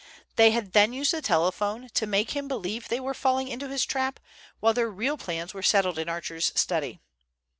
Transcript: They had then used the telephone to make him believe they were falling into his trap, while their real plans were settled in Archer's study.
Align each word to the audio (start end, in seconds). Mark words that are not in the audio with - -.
They 0.35 0.49
had 0.49 0.71
then 0.73 0.93
used 0.93 1.13
the 1.13 1.21
telephone 1.21 1.89
to 1.93 2.07
make 2.07 2.31
him 2.31 2.47
believe 2.47 2.87
they 2.87 2.99
were 2.99 3.13
falling 3.13 3.47
into 3.49 3.67
his 3.69 3.85
trap, 3.85 4.19
while 4.59 4.73
their 4.73 4.89
real 4.89 5.15
plans 5.15 5.53
were 5.53 5.61
settled 5.61 5.99
in 5.99 6.09
Archer's 6.09 6.51
study. 6.55 6.99